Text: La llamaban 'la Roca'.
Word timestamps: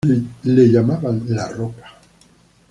La 0.45 0.63
llamaban 0.63 1.23
'la 1.27 1.47
Roca'. 1.49 1.99